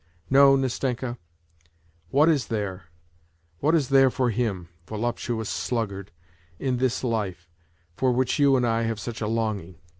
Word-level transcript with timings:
No, 0.31 0.55
Nastenka, 0.55 1.19
what 2.09 2.27
is 2.27 2.47
there, 2.47 2.85
what 3.59 3.75
is 3.75 3.89
there 3.89 4.09
for 4.09 4.31
him, 4.31 4.67
voluptuous 4.87 5.47
sluggard, 5.47 6.09
in 6.57 6.77
this 6.77 7.03
life, 7.03 7.47
for 7.97 8.11
whieh 8.11 8.39
you 8.39 8.55
and 8.57 8.65
I 8.65 8.81
have 8.81 8.99
such 8.99 9.21
a 9.21 9.27
longing? 9.27 9.75